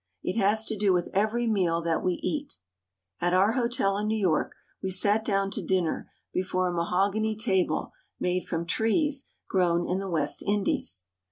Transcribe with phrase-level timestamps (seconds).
[0.23, 2.55] It has to do with every meal that we eat.
[3.19, 7.91] At our hotel in New York we sat down to dinner before a mahogany table
[8.19, 11.05] made from trees grown in the West Indies.